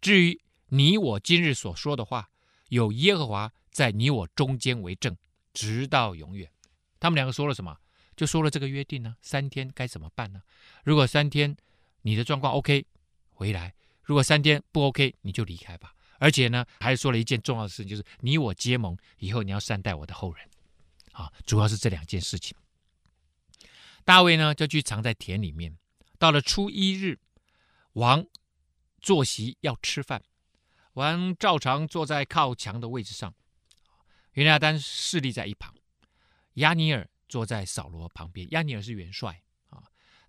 [0.00, 2.29] 至于你我今日所说的话，
[2.70, 5.16] 有耶和华在你我中间为证，
[5.52, 6.50] 直到永远。
[6.98, 7.76] 他们两个说了什么？
[8.16, 9.16] 就说了这个约定呢？
[9.22, 10.42] 三天该怎么办呢？
[10.84, 11.56] 如果三天
[12.02, 12.86] 你的状况 OK。
[13.32, 15.94] 回来，如果三天不 OK，你就离开吧。
[16.18, 20.46] 而且呢，还说了一件重要的事情，就是你我结盟以后，你要善待我的后人。
[21.12, 22.54] 啊，主要是这两件事情。
[24.04, 25.74] 大卫呢，就去藏在田里面。
[26.18, 27.18] 到了初一日，
[27.94, 28.26] 王
[29.00, 30.22] 坐席要吃饭，
[30.94, 33.34] 王照常坐在靠墙的位置上，
[34.32, 35.74] 约拿单侍立在一旁，
[36.54, 38.46] 亚尼尔坐在扫罗旁边。
[38.50, 39.82] 亚尼尔是元帅啊。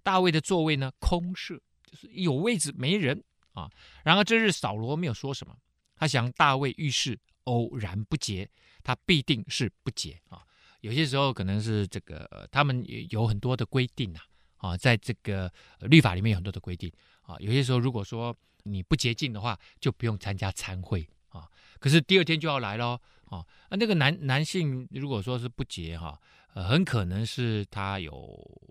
[0.04, 1.62] 大卫的座位呢，空设。
[1.84, 3.22] 就是有位置没人
[3.54, 3.70] 啊。
[4.06, 5.58] 然而这日扫罗没有说什么，
[5.96, 8.50] 他想大卫遇事偶然不洁，
[8.82, 10.42] 他必定是不洁啊。
[10.80, 14.24] 有些时候可能是这个他们有很多的规定啊
[14.56, 15.52] 啊，在这个
[15.82, 16.90] 律法里面有很多的规定
[17.24, 17.36] 啊。
[17.40, 18.34] 有些时候如果说
[18.64, 21.48] 你不洁净的话，就不用参加餐会啊。
[21.80, 23.46] 可是第二天就要来喽啊。
[23.70, 26.20] 那个男男性如果说是不洁哈，
[26.54, 28.62] 呃，很可能是他有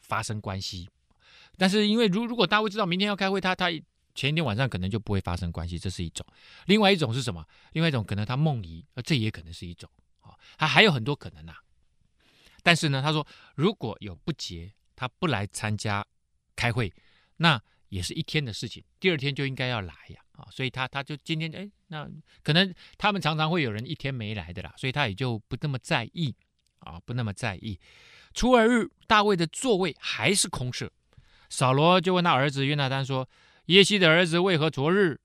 [0.00, 0.88] 发生关系。
[1.56, 3.70] 但是因为如如果大卫知道明天要开会，他他
[4.14, 6.26] 前一天晚上可能就不会发生关系，这是一种。
[6.66, 7.46] 另外一种是什么？
[7.72, 9.90] 另外一种可能他梦遗，啊这也可能是一种。
[10.20, 11.54] 啊，还还有很多可能呐。
[12.62, 16.04] 但是呢，他说如果有不洁，他不来参加
[16.54, 16.92] 开会，
[17.36, 17.60] 那
[17.90, 20.20] 也是一天的事情，第二天就应该要来呀。
[20.32, 22.08] 啊，所以他他就今天哎，那
[22.42, 26.34] 可能他们常常会有人一天没来的啦，所以他也就不那么在意
[26.78, 27.78] 啊，不那么在意。
[28.32, 30.90] 初二日，大卫的座位还是空设。
[31.50, 33.28] 扫罗就问他儿子约拿单说
[33.66, 35.20] ：“耶西的儿子为何昨日、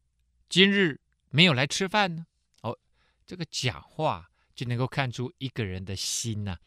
[0.50, 1.00] 今日
[1.30, 2.26] 没有来吃饭呢？”
[2.64, 2.78] 哦，
[3.26, 6.58] 这个讲话就能够看出一个人的心呐，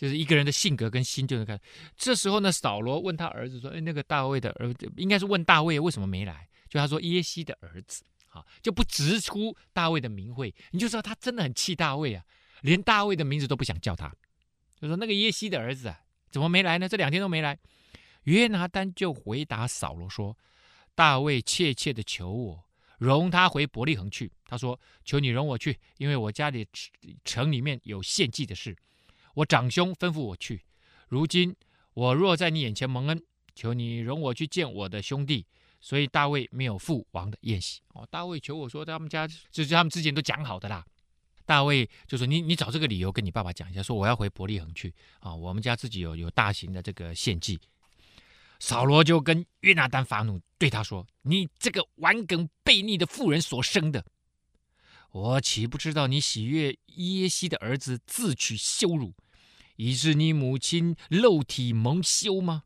[0.00, 1.60] 就是一个人的性格跟心就能看。
[1.94, 12.24] 这时候呢，扫罗问他儿子说：“哎，那个大卫的儿子，应该是问大卫为什么没来？”就他说耶西的儿子，啊，就不直出大卫的名讳，你就知道他真的很气大卫啊，
[12.62, 14.10] 连大卫的名字都不想叫他，
[14.80, 16.88] 就说那个耶西的儿子啊，怎么没来呢？
[16.88, 17.58] 这两天都没来。
[18.22, 20.34] 约拿单就回答扫罗说
[20.96, 22.64] ：“大卫切切的求我
[22.96, 24.32] 容他回伯利恒去。
[24.46, 26.66] 他说：‘求你容我去，因为我家里
[27.22, 28.74] 城里面有献祭的事。
[29.40, 30.62] 我长兄吩咐我去。
[31.08, 31.54] 如今
[31.94, 33.22] 我若在你眼前蒙恩，
[33.54, 35.46] 求你容我去见我的兄弟。’
[35.82, 37.80] 所以大卫没有赴王的宴席。
[37.94, 40.84] 哦，大卫求我说，他们家就是他们之前都讲好的啦。
[41.46, 45.34] 大卫就说：‘你你找这个理由跟你爸爸讲一下，说我要回伯利恒去啊。
[45.34, 47.58] 我们家自己有有大型的这个献祭。’”
[48.60, 54.04] 扫罗就跟约拿单发怒，对他说：“你这个顽梗悖逆的妇人所生的，
[55.12, 59.14] 我岂不知道你喜悦耶西的儿子自取羞辱，
[59.80, 62.64] 已是你母亲肉体蒙羞吗？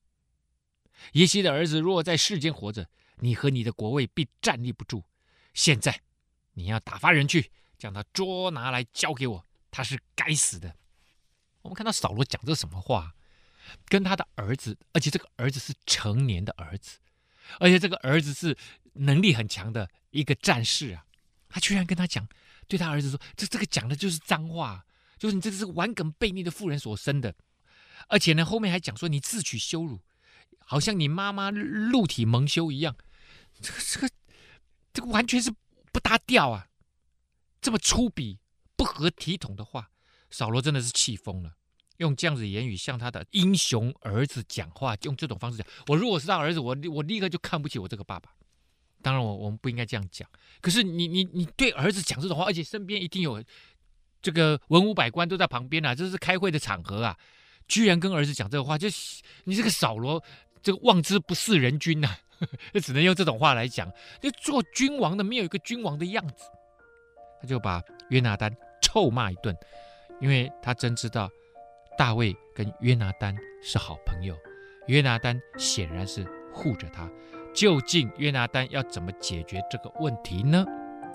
[1.12, 2.88] 耶西的儿子若在世间活着，
[3.18, 5.04] 你和你的国位必站立不住。
[5.52, 6.00] 现在
[6.54, 10.74] 你要打发人去，将他捉拿来交给我，他是该死的。
[11.62, 13.14] 我们看到扫罗讲这什么话？
[13.86, 16.98] 跟他的儿子，而且这个儿子是成年的儿子，
[17.60, 18.58] 而且这个儿子是
[18.94, 21.06] 能力很强的一个战士啊！
[21.48, 22.28] 他居然跟他讲，
[22.66, 24.84] 对他儿子说：“这这个讲的就是脏话，
[25.18, 27.34] 就是你这是玩梗悖逆的妇人所生的。”
[28.08, 30.00] 而且呢，后面还讲说你自取羞辱，
[30.58, 32.94] 好像你妈妈露体蒙羞一样。
[33.60, 34.10] 这个这个
[34.92, 35.50] 这个完全是
[35.92, 36.68] 不搭调啊！
[37.62, 38.36] 这么粗鄙、
[38.76, 39.90] 不合体统的话，
[40.28, 41.54] 扫罗真的是气疯了。
[41.98, 45.66] 用这样子言语向他的英雄儿子讲话，用这种方式讲。
[45.86, 48.34] 我如果是他儿子，我我立刻就看不起我这个爸爸。
[49.00, 50.28] 当然，我我们不应该这样讲。
[50.60, 53.42] 可是你你你对儿子讲这种话，而且身边一定有
[54.24, 57.14] 这个文武百官都在旁边啊，这是开会的场合啊，
[57.68, 58.88] 居然跟儿子讲这个话，就
[59.44, 60.24] 你这个扫罗，
[60.62, 63.92] 这个望之不似人君呐、啊，就 只能用这种话来讲。
[64.22, 66.46] 就做君王的没有一个君王的样子，
[67.42, 68.50] 他就把约拿单
[68.80, 69.54] 臭骂一顿，
[70.20, 71.30] 因为他真知道。
[71.96, 74.34] 大卫跟约拿单是好朋友，
[74.88, 77.08] 约拿单显然是护着他。
[77.54, 80.66] 究竟约拿单要怎么解决这个问题呢？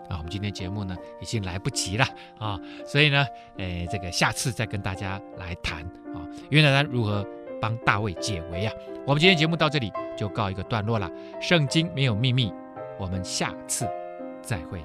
[0.09, 2.05] 啊，我们今天节目呢已经来不及了
[2.37, 3.25] 啊，所以呢，
[3.57, 5.83] 诶，这个下次再跟大家来谈
[6.13, 7.25] 啊，约拿单如何
[7.61, 8.73] 帮大卫解围啊？
[9.05, 11.09] 我们今天节目到这里就告一个段落了。
[11.39, 12.51] 圣经没有秘密，
[12.99, 13.87] 我们下次
[14.41, 14.83] 再会。